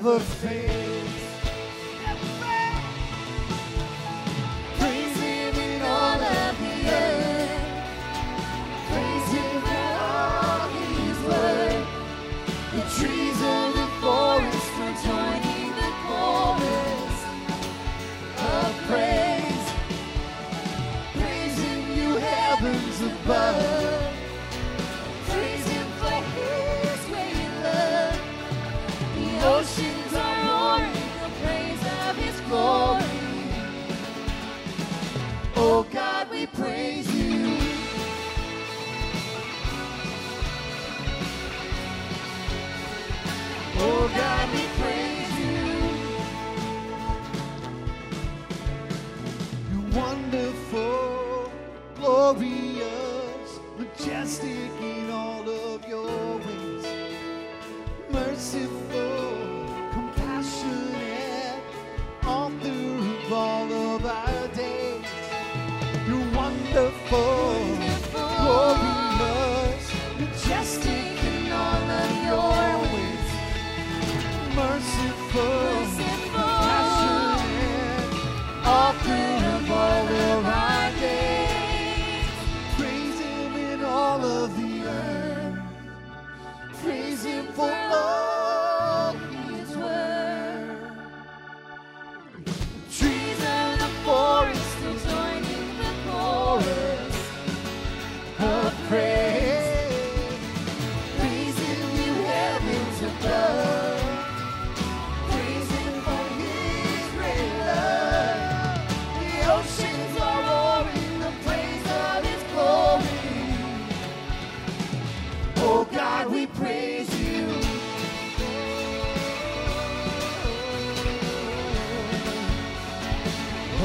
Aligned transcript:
never 0.00 0.20
fail. 0.20 1.07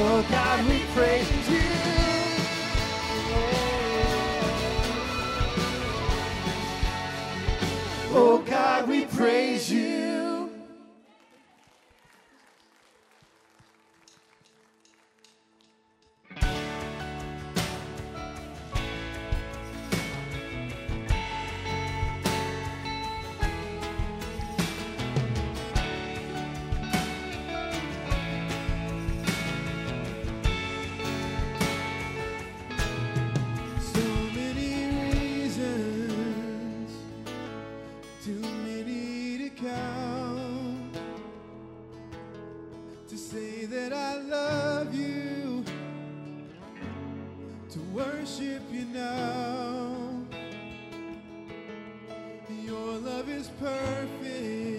Oh 0.05 0.21
God, 0.29 0.65
we 0.67 0.79
praise 0.93 1.49
you. 1.49 1.61
Oh 8.11 8.43
God, 8.45 8.89
we 8.89 9.05
praise 9.05 9.71
you. 9.71 9.82
love 53.03 53.27
is 53.27 53.49
perfect. 53.59 54.72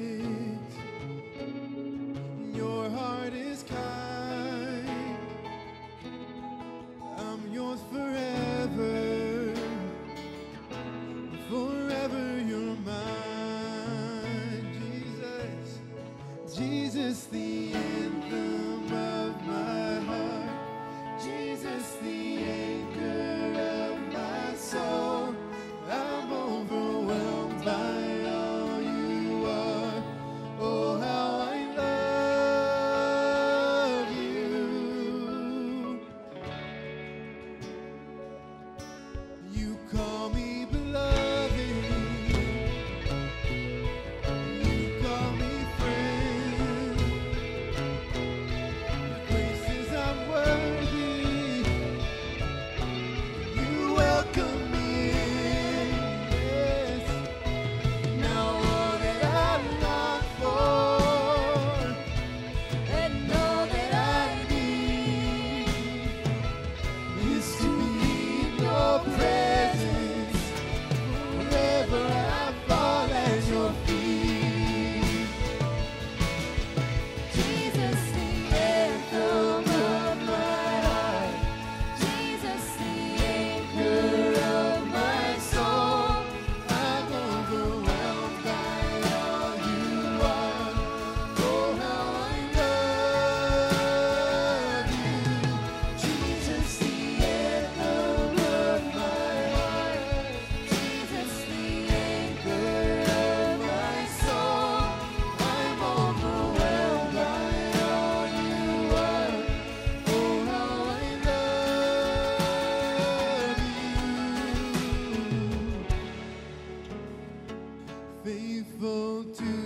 faithful 118.80 119.24
to 119.34 119.63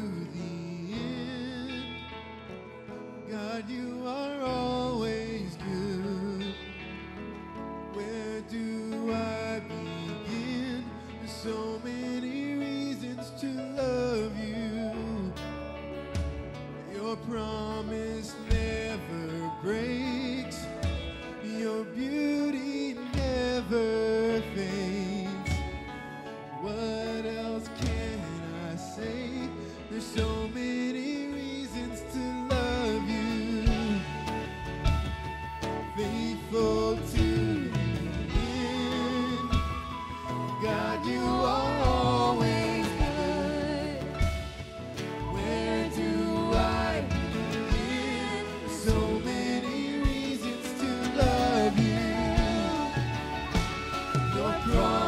Your 54.39 54.53
promise 54.53 55.08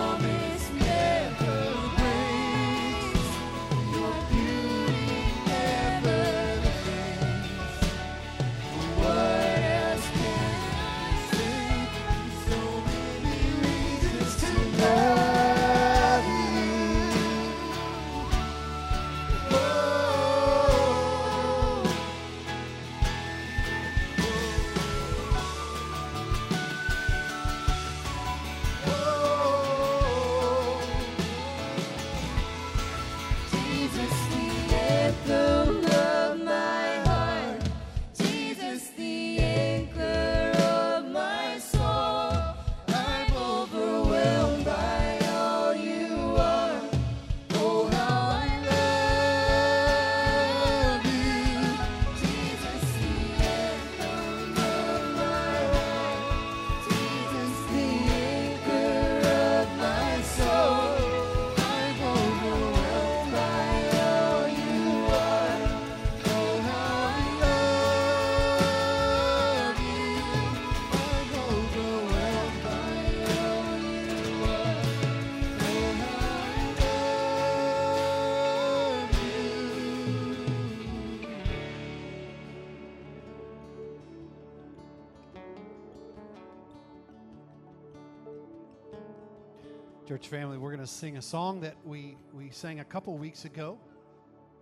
Church 90.11 90.27
family, 90.27 90.59
we're 90.59 90.73
going 90.75 90.85
to 90.85 90.93
sing 90.93 91.19
a 91.19 91.23
song 91.23 91.61
that 91.61 91.77
we, 91.85 92.17
we 92.35 92.51
sang 92.51 92.81
a 92.81 92.85
couple 92.85 93.17
weeks 93.17 93.45
ago 93.45 93.79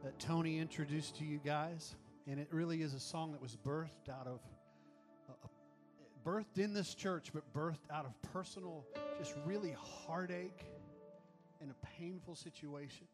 that 0.04 0.18
Tony 0.18 0.58
introduced 0.58 1.16
to 1.16 1.24
you 1.24 1.40
guys. 1.42 1.96
And 2.26 2.38
it 2.38 2.48
really 2.50 2.82
is 2.82 2.92
a 2.92 3.00
song 3.00 3.32
that 3.32 3.40
was 3.40 3.56
birthed 3.66 4.10
out 4.10 4.26
of, 4.26 4.40
uh, 5.26 5.48
birthed 6.22 6.58
in 6.58 6.74
this 6.74 6.94
church, 6.94 7.30
but 7.32 7.50
birthed 7.54 7.90
out 7.90 8.04
of 8.04 8.12
personal, 8.30 8.84
just 9.18 9.36
really 9.46 9.74
heartache 9.80 10.66
and 11.62 11.70
a 11.70 11.86
painful 11.98 12.34
situation. 12.34 13.06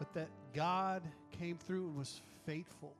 But 0.00 0.12
that 0.14 0.28
God 0.52 1.04
came 1.30 1.56
through 1.56 1.86
and 1.86 1.96
was 1.96 2.20
faithful. 2.46 2.96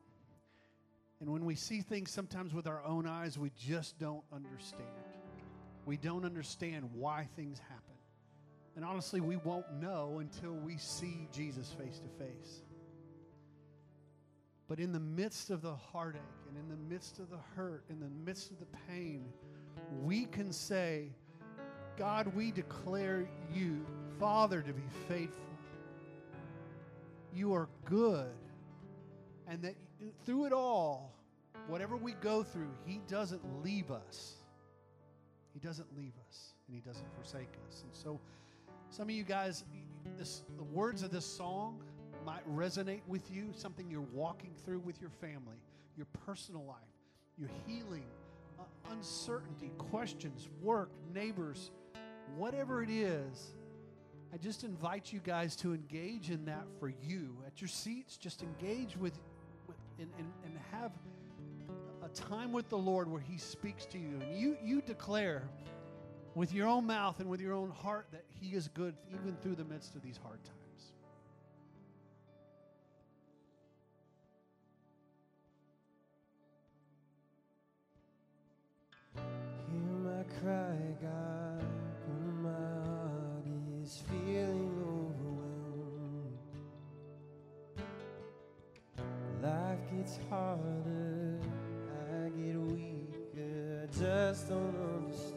And 1.20 1.28
when 1.28 1.44
we 1.44 1.56
see 1.56 1.80
things 1.80 2.12
sometimes 2.12 2.54
with 2.54 2.68
our 2.68 2.84
own 2.84 3.04
eyes, 3.04 3.36
we 3.36 3.50
just 3.58 3.98
don't 3.98 4.22
understand. 4.32 4.84
We 5.86 5.96
don't 5.96 6.24
understand 6.24 6.88
why 6.94 7.26
things 7.34 7.58
happen. 7.58 7.91
And 8.76 8.84
honestly, 8.84 9.20
we 9.20 9.36
won't 9.36 9.70
know 9.80 10.18
until 10.20 10.52
we 10.52 10.76
see 10.78 11.28
Jesus 11.32 11.74
face 11.78 11.98
to 11.98 12.24
face. 12.24 12.62
But 14.68 14.80
in 14.80 14.92
the 14.92 15.00
midst 15.00 15.50
of 15.50 15.60
the 15.60 15.74
heartache 15.74 16.20
and 16.48 16.56
in 16.56 16.68
the 16.68 16.82
midst 16.88 17.18
of 17.18 17.28
the 17.28 17.38
hurt, 17.54 17.84
in 17.90 18.00
the 18.00 18.08
midst 18.24 18.50
of 18.50 18.58
the 18.58 18.66
pain, 18.88 19.26
we 20.02 20.24
can 20.24 20.52
say, 20.52 21.10
God, 21.98 22.34
we 22.34 22.50
declare 22.50 23.28
you, 23.54 23.84
Father, 24.18 24.62
to 24.62 24.72
be 24.72 24.82
faithful. 25.08 25.44
You 27.34 27.52
are 27.54 27.68
good. 27.84 28.32
And 29.46 29.60
that 29.62 29.74
through 30.24 30.46
it 30.46 30.52
all, 30.52 31.12
whatever 31.66 31.96
we 31.96 32.12
go 32.12 32.42
through, 32.42 32.72
He 32.86 33.00
doesn't 33.08 33.42
leave 33.62 33.90
us. 33.90 34.36
He 35.52 35.60
doesn't 35.60 35.94
leave 35.96 36.14
us 36.28 36.54
and 36.66 36.74
He 36.74 36.80
doesn't 36.80 37.12
forsake 37.14 37.52
us. 37.68 37.82
And 37.82 37.94
so, 37.94 38.20
some 38.92 39.08
of 39.08 39.14
you 39.14 39.24
guys, 39.24 39.64
this, 40.18 40.42
the 40.58 40.64
words 40.64 41.02
of 41.02 41.10
this 41.10 41.24
song 41.24 41.80
might 42.26 42.46
resonate 42.54 43.00
with 43.08 43.30
you, 43.30 43.48
something 43.56 43.90
you're 43.90 44.02
walking 44.12 44.50
through 44.66 44.80
with 44.80 45.00
your 45.00 45.08
family, 45.08 45.56
your 45.96 46.06
personal 46.26 46.62
life, 46.64 46.76
your 47.38 47.48
healing, 47.66 48.04
uh, 48.60 48.64
uncertainty, 48.90 49.72
questions, 49.78 50.50
work, 50.60 50.90
neighbors, 51.14 51.70
whatever 52.36 52.82
it 52.82 52.90
is. 52.90 53.54
I 54.30 54.36
just 54.36 54.62
invite 54.62 55.10
you 55.10 55.20
guys 55.20 55.56
to 55.56 55.72
engage 55.72 56.30
in 56.30 56.44
that 56.44 56.66
for 56.78 56.92
you. 57.02 57.34
At 57.46 57.62
your 57.62 57.68
seats, 57.68 58.18
just 58.18 58.42
engage 58.42 58.98
with, 58.98 59.18
with 59.68 59.76
and, 60.00 60.10
and, 60.18 60.30
and 60.44 60.58
have 60.70 60.92
a 62.04 62.08
time 62.08 62.52
with 62.52 62.68
the 62.68 62.78
Lord 62.78 63.10
where 63.10 63.22
He 63.22 63.38
speaks 63.38 63.86
to 63.86 63.98
you. 63.98 64.20
And 64.20 64.36
you, 64.38 64.58
you 64.62 64.82
declare 64.82 65.48
with 66.34 66.52
your 66.52 66.66
own 66.66 66.86
mouth 66.86 67.20
and 67.20 67.28
with 67.28 67.40
your 67.40 67.52
own 67.52 67.70
heart 67.70 68.06
that 68.12 68.24
He 68.40 68.54
is 68.54 68.68
good 68.68 68.94
even 69.12 69.36
through 69.42 69.56
the 69.56 69.64
midst 69.64 69.94
of 69.94 70.02
these 70.02 70.18
hard 70.22 70.38
times. 70.44 70.58
Hear 79.14 79.98
my 80.04 80.22
cry, 80.40 80.76
God, 81.02 81.64
when 82.08 82.42
my 82.42 82.88
heart 82.88 83.46
is 83.82 84.02
feeling 84.08 84.72
overwhelmed. 84.80 86.38
Life 89.42 89.80
gets 89.96 90.18
harder, 90.30 91.38
I 92.14 92.28
get 92.30 92.56
weaker, 92.56 93.88
just 93.98 94.48
don't 94.48 94.76
understand. 94.96 95.31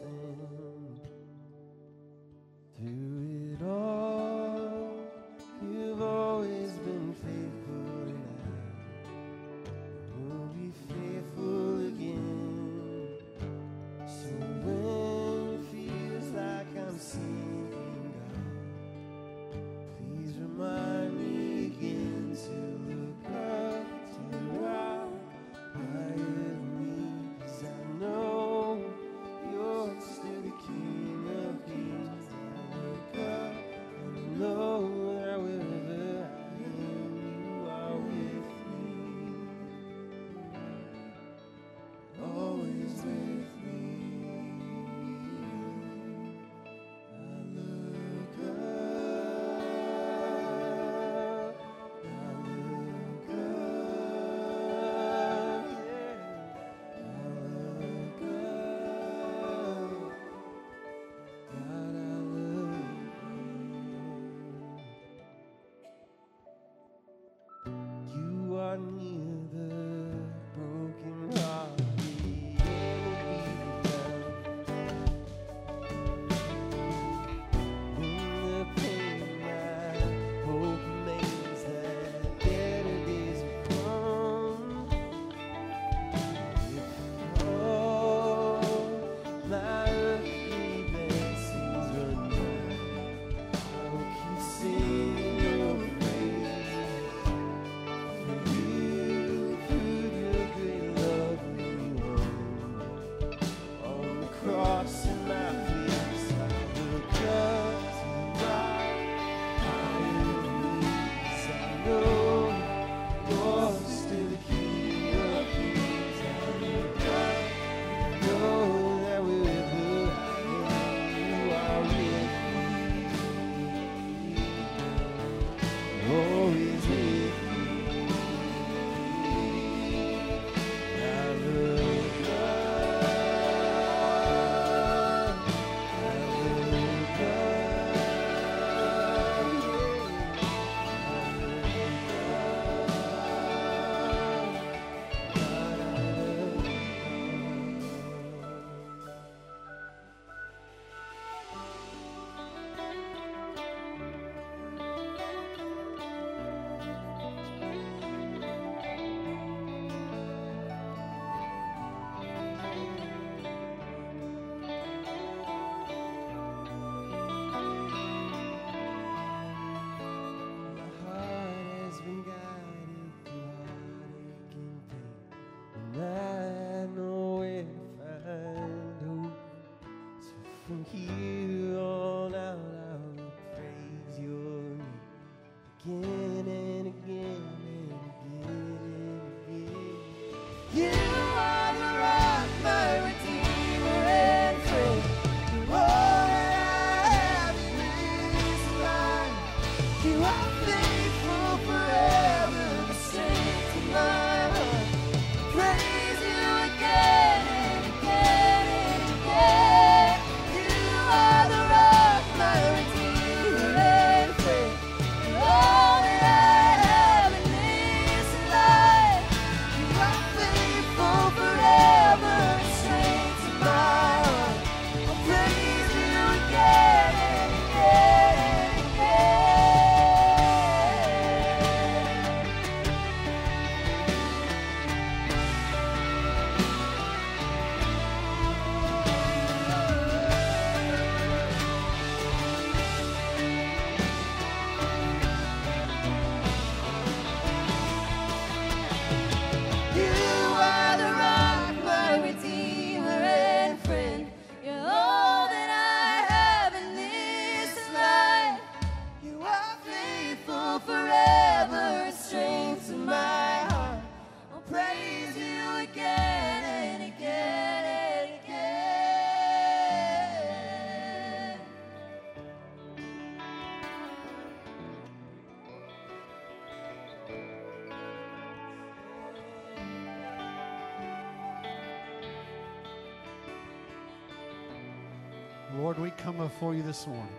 come 286.26 286.38
before 286.38 286.74
you 286.74 286.82
this 286.82 287.06
morning. 287.06 287.36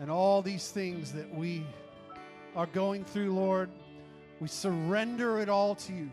And 0.00 0.10
all 0.10 0.42
these 0.42 0.72
things 0.72 1.12
that 1.12 1.32
we 1.32 1.64
are 2.56 2.66
going 2.66 3.04
through, 3.04 3.32
Lord, 3.32 3.70
we 4.40 4.48
surrender 4.48 5.38
it 5.38 5.48
all 5.48 5.76
to 5.76 5.92
you. 5.92 6.10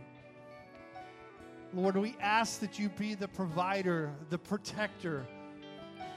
Lord, 1.73 1.97
we 1.97 2.15
ask 2.21 2.59
that 2.59 2.77
you 2.77 2.89
be 2.89 3.15
the 3.15 3.27
provider, 3.27 4.11
the 4.29 4.37
protector, 4.37 5.25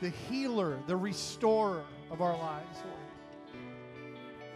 the 0.03 0.11
healer, 0.11 0.79
the 0.89 0.97
restorer 0.97 1.85
of 2.11 2.21
our 2.21 2.37
lives, 2.37 2.81
Lord. 2.85 3.63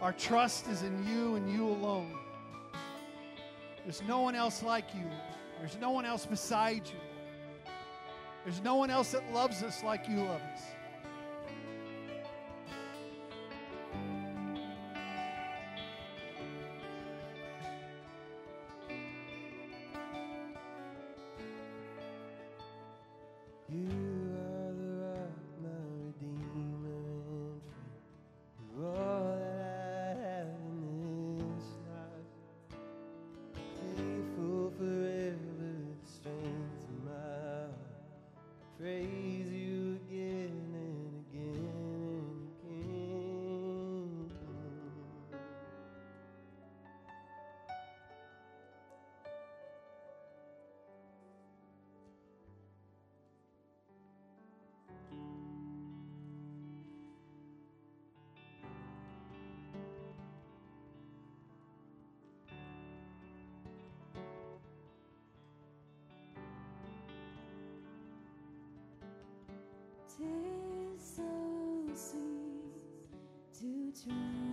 Our 0.03 0.13
trust 0.13 0.67
is 0.67 0.83
in 0.83 1.03
you 1.07 1.33
and 1.33 1.51
you 1.51 1.67
alone. 1.67 2.13
There's 3.85 4.03
no 4.03 4.21
one 4.21 4.35
else 4.35 4.61
like 4.61 4.93
you, 4.93 5.09
there's 5.57 5.79
no 5.79 5.89
one 5.89 6.05
else 6.05 6.27
beside 6.27 6.85
you. 6.85 7.08
There's 8.49 8.63
no 8.63 8.77
one 8.77 8.89
else 8.89 9.11
that 9.11 9.31
loves 9.31 9.61
us 9.61 9.83
like 9.83 10.09
you 10.09 10.23
love 10.23 10.41
us. 10.55 10.63
Tis 70.19 71.15
so 71.15 71.23
sweet 71.95 73.07
to 73.57 74.03
try. 74.03 74.48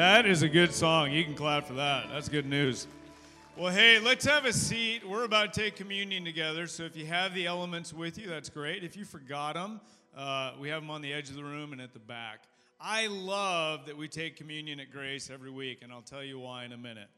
That 0.00 0.24
is 0.24 0.40
a 0.40 0.48
good 0.48 0.72
song. 0.72 1.12
You 1.12 1.22
can 1.24 1.34
clap 1.34 1.66
for 1.66 1.74
that. 1.74 2.08
That's 2.10 2.30
good 2.30 2.46
news. 2.46 2.86
Well, 3.54 3.70
hey, 3.70 3.98
let's 3.98 4.24
have 4.24 4.46
a 4.46 4.52
seat. 4.54 5.06
We're 5.06 5.24
about 5.24 5.52
to 5.52 5.60
take 5.60 5.76
communion 5.76 6.24
together. 6.24 6.66
So 6.68 6.84
if 6.84 6.96
you 6.96 7.04
have 7.04 7.34
the 7.34 7.44
elements 7.44 7.92
with 7.92 8.16
you, 8.16 8.26
that's 8.26 8.48
great. 8.48 8.82
If 8.82 8.96
you 8.96 9.04
forgot 9.04 9.56
them, 9.56 9.78
uh, 10.16 10.52
we 10.58 10.70
have 10.70 10.80
them 10.80 10.90
on 10.90 11.02
the 11.02 11.12
edge 11.12 11.28
of 11.28 11.36
the 11.36 11.44
room 11.44 11.74
and 11.74 11.82
at 11.82 11.92
the 11.92 11.98
back. 11.98 12.44
I 12.80 13.08
love 13.08 13.84
that 13.84 13.94
we 13.98 14.08
take 14.08 14.36
communion 14.36 14.80
at 14.80 14.90
Grace 14.90 15.28
every 15.28 15.50
week, 15.50 15.80
and 15.82 15.92
I'll 15.92 16.00
tell 16.00 16.24
you 16.24 16.38
why 16.38 16.64
in 16.64 16.72
a 16.72 16.78
minute. 16.78 17.08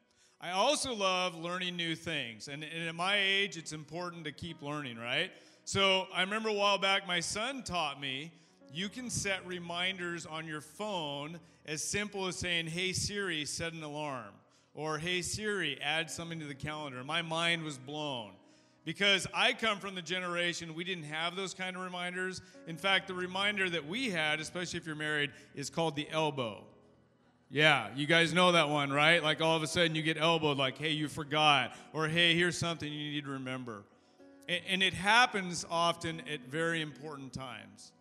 I 0.41 0.51
also 0.51 0.93
love 0.93 1.37
learning 1.37 1.77
new 1.77 1.95
things. 1.95 2.49
And, 2.49 2.65
and 2.65 2.89
at 2.89 2.97
my 2.97 3.17
age, 3.17 3.57
it's 3.57 3.73
important 3.73 4.25
to 4.25 4.33
keep 4.33 4.61
learning, 4.61 4.99
right? 4.99 5.31
So 5.65 6.09
I 6.13 6.23
remember 6.23 6.49
a 6.49 6.53
while 6.53 6.79
back, 6.79 7.07
my 7.07 7.21
son 7.21 7.63
taught 7.63 8.01
me 8.01 8.33
you 8.73 8.89
can 8.89 9.11
set 9.11 9.47
reminders 9.47 10.27
on 10.27 10.47
your 10.47 10.61
phone 10.61 11.39
as 11.67 11.83
simple 11.83 12.27
as 12.27 12.37
saying, 12.37 12.67
Hey 12.67 12.93
Siri, 12.93 13.45
set 13.45 13.73
an 13.73 13.83
alarm. 13.83 14.33
Or, 14.75 14.99
Hey 14.99 15.23
Siri, 15.23 15.79
add 15.81 16.11
something 16.11 16.41
to 16.41 16.47
the 16.47 16.55
calendar. 16.55 17.05
My 17.05 17.23
mind 17.23 17.63
was 17.63 17.79
blown. 17.79 18.31
Because 18.85 19.29
I 19.33 19.53
come 19.53 19.79
from 19.79 19.95
the 19.95 20.03
generation 20.03 20.75
we 20.75 20.83
didn't 20.83 21.05
have 21.05 21.37
those 21.37 21.55
kind 21.55 21.77
of 21.77 21.83
reminders. 21.83 22.43
In 22.67 22.77
fact, 22.77 23.07
the 23.07 23.15
reminder 23.15 23.71
that 23.71 23.87
we 23.87 24.11
had, 24.11 24.41
especially 24.41 24.79
if 24.79 24.87
you're 24.87 24.97
married, 24.97 25.31
is 25.55 25.71
called 25.71 25.95
the 25.95 26.09
elbow. 26.11 26.65
Yeah, 27.49 27.89
you 27.95 28.07
guys 28.07 28.33
know 28.33 28.53
that 28.53 28.71
one, 28.71 28.91
right? 28.91 29.23
Like 29.23 29.41
all 29.43 29.57
of 29.57 29.63
a 29.63 29.67
sudden 29.67 29.95
you 29.95 30.03
get 30.03 30.17
elbowed, 30.17 30.57
like, 30.57 30.79
hey, 30.79 30.91
you 30.91 31.07
forgot, 31.07 31.77
or 31.93 32.09
hey, 32.09 32.35
here's 32.35 32.57
something 32.57 32.91
you 32.91 33.13
need 33.13 33.25
to 33.25 33.31
remember. 33.31 33.85
And, 34.49 34.83
it 34.83 34.95
happens 34.95 35.65
often 35.71 36.21
at 36.33 36.41
very 36.51 36.81
important 36.81 37.33
times. 37.33 37.93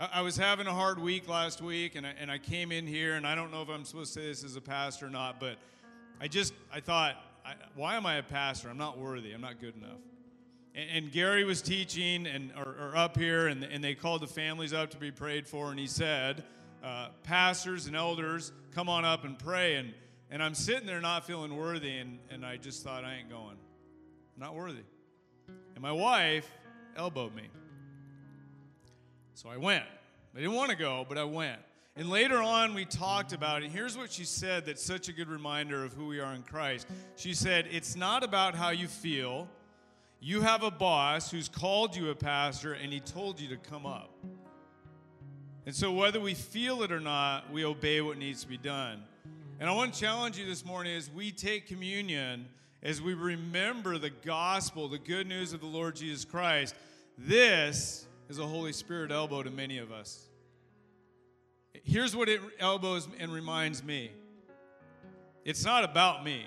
I 0.00 0.20
was 0.20 0.36
having 0.36 0.68
a 0.68 0.72
hard 0.72 1.00
week 1.00 1.28
last 1.28 1.60
week, 1.60 1.96
and 1.96 2.06
I, 2.06 2.14
and 2.20 2.30
I 2.30 2.38
came 2.38 2.70
in 2.70 2.86
here, 2.86 3.16
and 3.16 3.26
I 3.26 3.34
don't 3.34 3.50
know 3.50 3.62
if 3.62 3.68
I'm 3.68 3.84
supposed 3.84 4.14
to 4.14 4.20
say 4.20 4.26
this 4.26 4.44
as 4.44 4.54
a 4.54 4.60
pastor 4.60 5.06
or 5.06 5.10
not, 5.10 5.40
but 5.40 5.56
I 6.20 6.28
just, 6.28 6.54
I 6.72 6.78
thought, 6.78 7.16
I, 7.44 7.54
why 7.74 7.96
am 7.96 8.06
I 8.06 8.14
a 8.14 8.22
pastor? 8.22 8.68
I'm 8.68 8.78
not 8.78 8.96
worthy. 8.96 9.32
I'm 9.32 9.40
not 9.40 9.60
good 9.60 9.74
enough. 9.74 9.98
And, 10.72 10.88
and 10.90 11.12
Gary 11.12 11.42
was 11.42 11.60
teaching 11.62 12.28
and 12.28 12.52
or, 12.56 12.76
or, 12.78 12.96
up 12.96 13.16
here, 13.16 13.48
and, 13.48 13.64
and 13.64 13.82
they 13.82 13.96
called 13.96 14.22
the 14.22 14.28
families 14.28 14.72
up 14.72 14.90
to 14.90 14.98
be 14.98 15.10
prayed 15.10 15.48
for, 15.48 15.70
and 15.70 15.80
he 15.80 15.88
said, 15.88 16.44
uh, 16.84 17.08
pastors 17.24 17.88
and 17.88 17.96
elders, 17.96 18.52
come 18.72 18.88
on 18.88 19.04
up 19.04 19.24
and 19.24 19.36
pray. 19.36 19.74
And, 19.74 19.92
and 20.30 20.40
I'm 20.40 20.54
sitting 20.54 20.86
there 20.86 21.00
not 21.00 21.26
feeling 21.26 21.56
worthy, 21.56 21.96
and, 21.98 22.20
and 22.30 22.46
I 22.46 22.56
just 22.56 22.84
thought, 22.84 23.04
I 23.04 23.16
ain't 23.16 23.30
going. 23.30 23.56
I'm 24.36 24.42
not 24.42 24.54
worthy. 24.54 24.84
And 25.74 25.82
my 25.82 25.90
wife 25.90 26.48
elbowed 26.96 27.34
me. 27.34 27.48
So 29.38 29.48
I 29.48 29.56
went. 29.56 29.84
I 30.34 30.40
didn't 30.40 30.56
want 30.56 30.70
to 30.70 30.76
go, 30.76 31.06
but 31.08 31.16
I 31.16 31.22
went. 31.22 31.60
And 31.94 32.10
later 32.10 32.42
on, 32.42 32.74
we 32.74 32.84
talked 32.84 33.32
about 33.32 33.62
it. 33.62 33.70
Here's 33.70 33.96
what 33.96 34.10
she 34.10 34.24
said 34.24 34.66
that's 34.66 34.82
such 34.82 35.08
a 35.08 35.12
good 35.12 35.28
reminder 35.28 35.84
of 35.84 35.92
who 35.92 36.08
we 36.08 36.18
are 36.18 36.34
in 36.34 36.42
Christ. 36.42 36.88
She 37.14 37.34
said, 37.34 37.68
It's 37.70 37.94
not 37.94 38.24
about 38.24 38.56
how 38.56 38.70
you 38.70 38.88
feel. 38.88 39.48
You 40.18 40.40
have 40.40 40.64
a 40.64 40.72
boss 40.72 41.30
who's 41.30 41.48
called 41.48 41.94
you 41.94 42.10
a 42.10 42.16
pastor 42.16 42.72
and 42.72 42.92
he 42.92 42.98
told 42.98 43.38
you 43.38 43.48
to 43.50 43.56
come 43.56 43.86
up. 43.86 44.12
And 45.66 45.72
so, 45.72 45.92
whether 45.92 46.18
we 46.18 46.34
feel 46.34 46.82
it 46.82 46.90
or 46.90 46.98
not, 46.98 47.52
we 47.52 47.64
obey 47.64 48.00
what 48.00 48.18
needs 48.18 48.42
to 48.42 48.48
be 48.48 48.58
done. 48.58 49.04
And 49.60 49.70
I 49.70 49.72
want 49.72 49.94
to 49.94 50.00
challenge 50.00 50.36
you 50.36 50.46
this 50.46 50.64
morning 50.64 50.96
as 50.96 51.12
we 51.12 51.30
take 51.30 51.68
communion, 51.68 52.48
as 52.82 53.00
we 53.00 53.14
remember 53.14 53.98
the 53.98 54.10
gospel, 54.10 54.88
the 54.88 54.98
good 54.98 55.28
news 55.28 55.52
of 55.52 55.60
the 55.60 55.66
Lord 55.66 55.94
Jesus 55.94 56.24
Christ. 56.24 56.74
This 57.16 58.07
is 58.28 58.38
a 58.38 58.46
Holy 58.46 58.72
Spirit 58.72 59.10
elbow 59.10 59.42
to 59.42 59.50
many 59.50 59.78
of 59.78 59.90
us. 59.90 60.26
Here's 61.84 62.14
what 62.14 62.28
it 62.28 62.40
elbows 62.58 63.08
and 63.18 63.32
reminds 63.32 63.82
me 63.82 64.10
it's 65.44 65.64
not 65.64 65.84
about 65.84 66.24
me. 66.24 66.46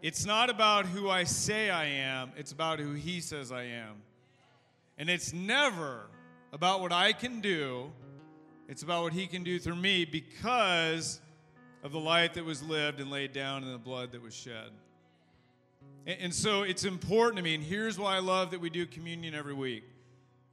It's 0.00 0.24
not 0.24 0.48
about 0.48 0.86
who 0.86 1.10
I 1.10 1.24
say 1.24 1.70
I 1.70 1.86
am, 1.86 2.30
it's 2.36 2.52
about 2.52 2.78
who 2.78 2.92
He 2.92 3.20
says 3.20 3.50
I 3.50 3.64
am. 3.64 3.96
And 4.96 5.10
it's 5.10 5.32
never 5.32 6.06
about 6.52 6.80
what 6.80 6.92
I 6.92 7.12
can 7.12 7.40
do, 7.40 7.90
it's 8.68 8.82
about 8.82 9.02
what 9.02 9.12
He 9.12 9.26
can 9.26 9.42
do 9.42 9.58
through 9.58 9.76
me 9.76 10.04
because 10.04 11.20
of 11.82 11.92
the 11.92 12.00
life 12.00 12.34
that 12.34 12.44
was 12.44 12.62
lived 12.62 13.00
and 13.00 13.10
laid 13.10 13.32
down 13.32 13.64
and 13.64 13.74
the 13.74 13.78
blood 13.78 14.12
that 14.12 14.22
was 14.22 14.34
shed. 14.34 14.70
And, 16.08 16.20
and 16.22 16.34
so 16.34 16.62
it's 16.62 16.84
important 16.84 17.36
to 17.36 17.42
me, 17.42 17.54
and 17.54 17.62
here's 17.62 17.98
why 17.98 18.16
I 18.16 18.20
love 18.20 18.50
that 18.50 18.60
we 18.60 18.70
do 18.70 18.86
communion 18.86 19.34
every 19.34 19.54
week. 19.54 19.84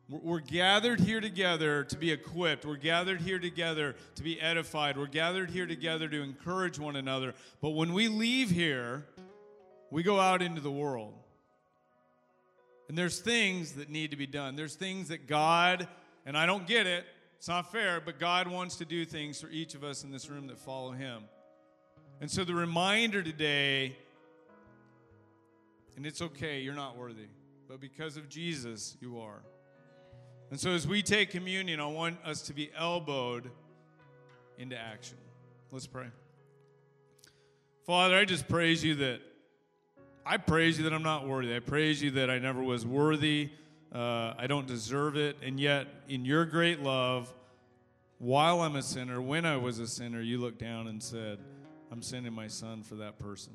We're, 0.08 0.40
gathered 0.40 1.00
here 1.00 1.20
together 1.20 1.84
to 1.86 1.98
be 1.98 2.12
equipped. 2.12 2.64
We're 2.64 2.76
gathered 2.76 3.22
here 3.22 3.40
together 3.40 3.96
to 4.16 4.22
be 4.22 4.40
edified. 4.40 4.98
We're 4.98 5.08
gathered 5.08 5.50
here 5.50 5.66
together 5.66 6.08
to 6.08 6.22
encourage 6.22 6.78
one 6.78 6.96
another. 6.96 7.34
But 7.60 7.72
when 7.72 7.92
we 7.92 8.08
leave 8.08 8.52
here, 8.52 9.04
we 9.90 10.04
go 10.04 10.20
out 10.20 10.44
into 10.44 10.62
the 10.62 10.70
world. 10.70 11.16
And 12.88 12.96
there's 12.96 13.20
things 13.20 13.72
that 13.74 13.90
need 13.90 14.12
to 14.12 14.18
be 14.18 14.28
done. 14.28 14.56
There's 14.56 14.76
things 14.76 15.08
that 15.08 15.26
God, 15.26 15.88
and 16.28 16.38
I 16.38 16.46
don't 16.46 16.68
get 16.68 16.86
it, 16.86 17.04
it's 17.40 17.48
not 17.48 17.72
fair, 17.72 18.00
but 18.00 18.20
God 18.20 18.48
wants 18.48 18.76
to 18.76 18.86
do 18.86 19.06
things 19.06 19.42
for 19.42 19.50
each 19.50 19.74
of 19.74 19.84
us 19.84 20.04
in 20.04 20.12
this 20.12 20.30
room 20.30 20.46
that 20.48 20.60
follow 20.60 20.92
Him. 20.92 21.24
And 22.22 22.30
so 22.30 22.44
the 22.44 22.54
reminder 22.54 23.24
today 23.24 23.96
and 25.96 26.06
it's 26.06 26.22
okay, 26.22 26.60
you're 26.60 26.74
not 26.74 26.98
worthy. 26.98 27.28
But 27.68 27.80
because 27.80 28.18
of 28.18 28.30
Jesus, 28.30 28.98
you 29.02 29.20
are. 29.20 29.42
And 30.52 30.60
so 30.60 30.72
as 30.72 30.88
we 30.88 31.02
take 31.02 31.32
communion, 31.32 31.80
I 31.80 31.88
want 31.88 32.18
us 32.24 32.42
to 32.44 32.54
be 32.54 32.70
elbowed 32.78 33.50
into 34.58 34.78
action. 34.78 35.18
Let's 35.72 35.88
pray. 35.88 36.08
Father, 37.86 38.16
I 38.16 38.26
just 38.26 38.48
praise 38.48 38.84
you 38.84 38.96
that 38.96 39.22
I 40.26 40.38
praise 40.38 40.78
you 40.78 40.86
that 40.86 40.94
I'm 40.94 41.04
not 41.04 41.28
worthy. 41.28 41.56
I 41.56 41.60
praise 41.60 42.02
you 42.02 42.12
that 42.12 42.32
I 42.32 42.40
never 42.40 42.64
was 42.64 42.84
worthy. 42.84 43.50
Uh, 43.94 44.34
I 44.38 44.48
don't 44.48 44.66
deserve 44.66 45.18
it. 45.18 45.38
And 45.44 45.60
yet, 45.60 45.88
in 46.10 46.26
your 46.26 46.46
great 46.46 46.82
love, 46.82 47.32
while 48.18 48.62
I'm 48.62 48.76
a 48.76 48.82
sinner, 48.82 49.22
when 49.22 49.46
I 49.46 49.58
was 49.58 49.78
a 49.78 49.88
sinner, 49.88 50.22
you 50.22 50.40
looked 50.40 50.58
down 50.58 50.88
and 50.88 51.02
said, 51.02 51.38
I'm 51.92 52.02
sending 52.02 52.34
my 52.34 52.48
son 52.48 52.82
for 52.82 52.96
that 52.96 53.20
person. 53.20 53.54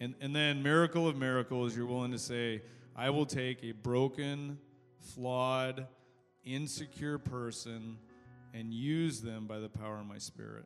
And, 0.00 0.14
and 0.20 0.34
then, 0.34 0.62
miracle 0.62 1.06
of 1.06 1.16
miracles, 1.16 1.76
you're 1.76 1.86
willing 1.86 2.12
to 2.12 2.18
say, 2.18 2.62
I 2.96 3.10
will 3.10 3.26
take 3.26 3.62
a 3.62 3.72
broken, 3.72 4.58
flawed, 4.98 5.86
insecure 6.44 7.18
person 7.18 7.98
and 8.54 8.72
use 8.72 9.20
them 9.20 9.46
by 9.46 9.58
the 9.58 9.68
power 9.68 9.98
of 9.98 10.06
my 10.06 10.18
spirit. 10.18 10.64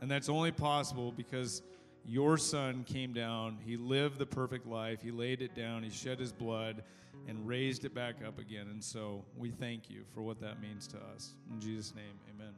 And 0.00 0.10
that's 0.10 0.28
only 0.28 0.52
possible 0.52 1.12
because 1.12 1.62
your 2.06 2.36
son 2.38 2.84
came 2.84 3.12
down, 3.12 3.58
he 3.64 3.76
lived 3.76 4.18
the 4.18 4.26
perfect 4.26 4.66
life, 4.66 5.00
he 5.02 5.10
laid 5.10 5.42
it 5.42 5.54
down, 5.54 5.82
he 5.82 5.90
shed 5.90 6.20
his 6.20 6.32
blood, 6.32 6.82
and 7.26 7.46
raised 7.46 7.84
it 7.84 7.94
back 7.94 8.16
up 8.26 8.38
again. 8.38 8.66
And 8.70 8.82
so 8.82 9.24
we 9.36 9.50
thank 9.50 9.88
you 9.88 10.04
for 10.14 10.22
what 10.22 10.40
that 10.40 10.60
means 10.60 10.86
to 10.88 10.98
us. 11.14 11.34
In 11.50 11.60
Jesus' 11.60 11.94
name, 11.94 12.18
amen. 12.34 12.52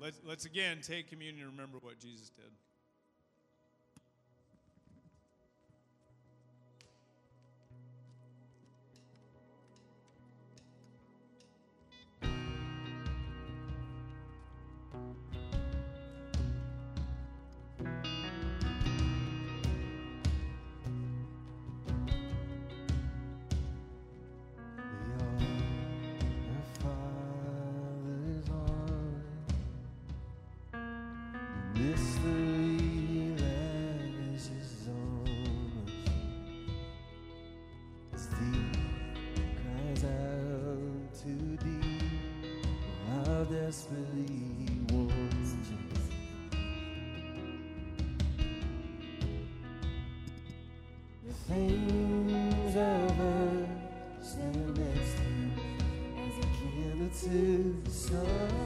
Let's, 0.00 0.20
let's 0.24 0.46
again 0.46 0.78
take 0.82 1.08
communion 1.08 1.46
and 1.46 1.52
remember 1.52 1.78
what 1.80 1.98
Jesus 1.98 2.30
did. 2.30 2.50
things 51.46 52.74
of 52.74 53.20
earth 53.20 53.68
stand 54.20 54.76
next 54.76 55.12
to 55.14 55.30
as 56.18 56.34
a 56.38 56.48
candle 56.58 57.08
to 57.08 57.82
the 57.84 57.90
sun. 57.90 58.65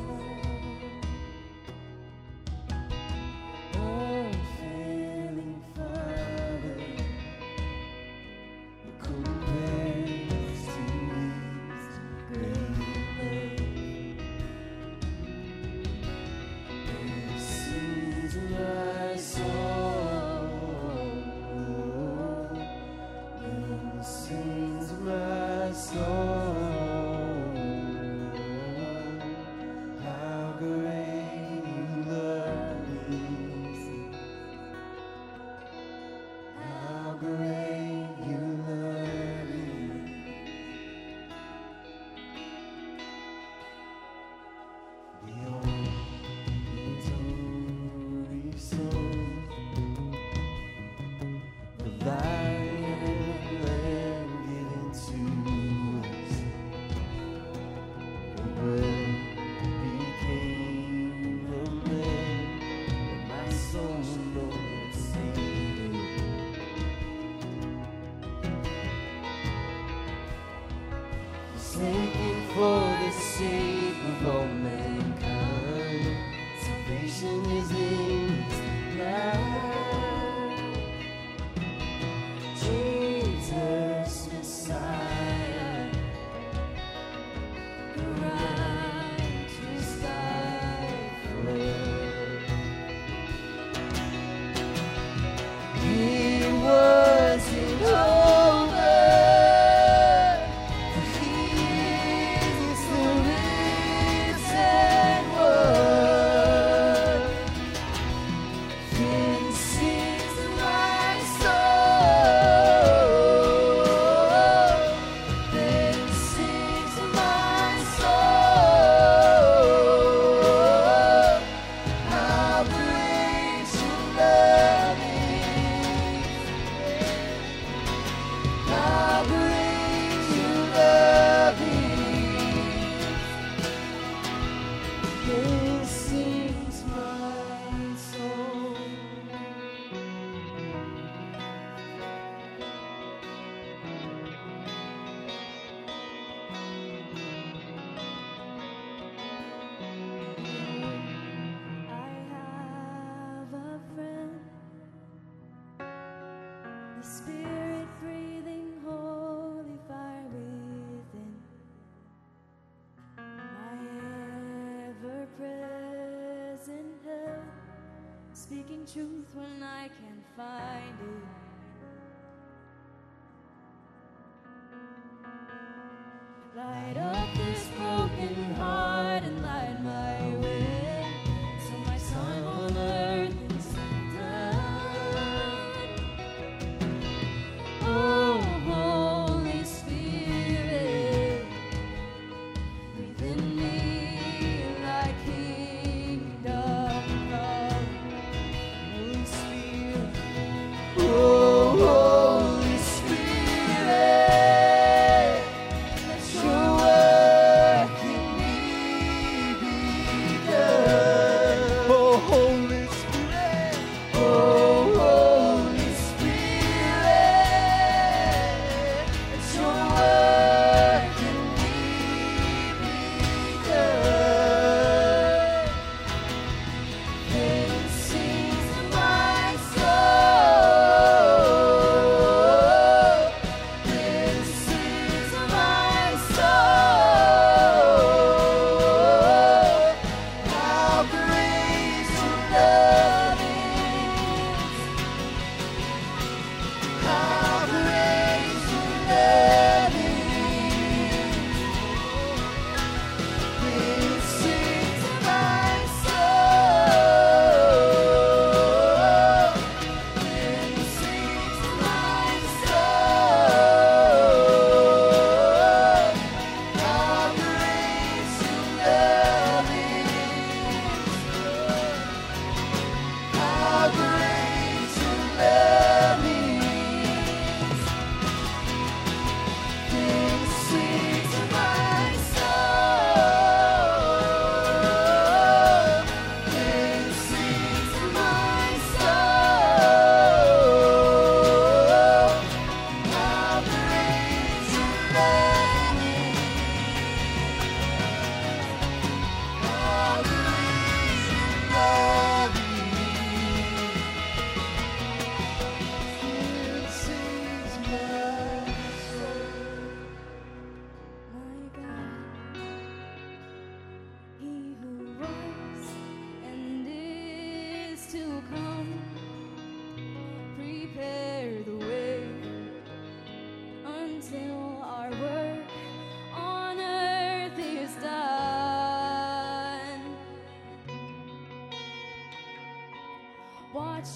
Taken 71.72 72.48
for 72.48 72.80
the 72.80 73.10
sake 73.12 73.94
of 74.08 74.26
all 74.26 74.44
mankind. 74.44 76.16
Salvation 76.60 77.44
is 77.46 77.70
in. 77.70 78.19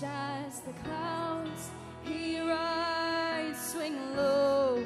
as 0.03 0.61
the 0.61 0.73
clouds. 0.83 1.71
He 2.03 2.41
rides, 2.41 3.59
swing 3.61 3.97
low, 4.17 4.83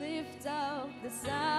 lift 0.00 0.46
up 0.46 0.88
the 1.02 1.10
sound. 1.10 1.55